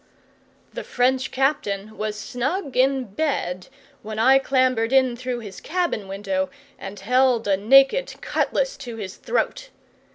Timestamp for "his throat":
8.95-9.69